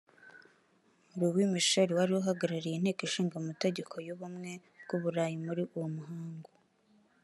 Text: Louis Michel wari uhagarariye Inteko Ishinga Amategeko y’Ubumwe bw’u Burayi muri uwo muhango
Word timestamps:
Louis 1.17 1.47
Michel 1.53 1.89
wari 1.97 2.13
uhagarariye 2.19 2.75
Inteko 2.77 3.01
Ishinga 3.07 3.35
Amategeko 3.43 3.93
y’Ubumwe 4.07 4.51
bw’u 4.83 4.97
Burayi 5.01 5.35
muri 5.45 5.61
uwo 5.75 5.87
muhango 5.95 6.49